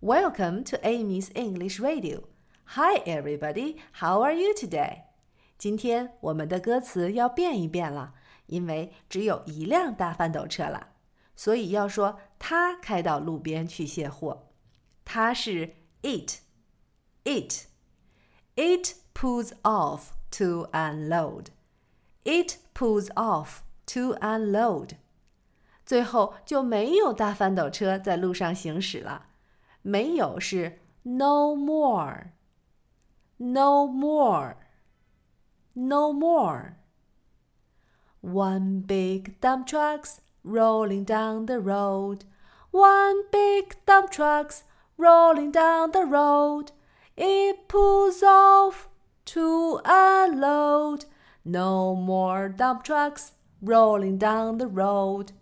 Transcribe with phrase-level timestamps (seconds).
[0.00, 2.24] Welcome to Amy's English Radio.
[2.76, 3.76] Hi, everybody.
[4.00, 5.04] How are you today?
[5.56, 8.14] 今天我们的歌词要变一变了，
[8.46, 10.88] 因为只有一辆大翻斗车了，
[11.34, 14.48] 所以要说他开到路边去卸货。
[15.04, 16.40] 他是 it,
[17.24, 17.66] it,
[18.56, 21.46] it pulls off to unload.
[22.24, 24.96] It pulls off to unload.
[25.86, 29.26] 最后就没有大翻斗车在路上行驶了。
[29.82, 42.24] 没有是 no more，no more，no more。One big dump truck's rolling down the road.
[42.70, 44.64] One big dump truck's
[44.96, 46.72] rolling down the road.
[47.18, 48.88] It pulls off
[49.26, 51.04] to unload.
[51.44, 55.32] No more dump trucks rolling down the road.